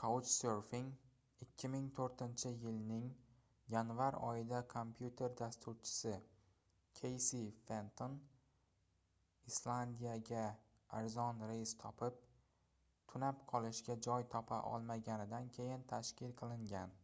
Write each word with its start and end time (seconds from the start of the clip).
couchsurfing 0.00 0.88
2004-yilning 1.52 3.06
yanvar 3.76 4.18
oyida 4.30 4.58
kompyuter 4.74 5.32
dasturchisi 5.42 6.12
keysi 7.00 7.40
fenton 7.70 8.18
islandiyaga 9.52 10.44
arzon 11.00 11.42
reys 11.52 11.74
topib 11.84 12.22
tunab 13.14 13.42
qolishga 13.54 13.98
joy 14.08 14.30
topa 14.36 14.62
olmaganidan 14.74 15.52
keyin 15.60 15.88
tashkil 15.94 16.36
qilingan 16.44 16.94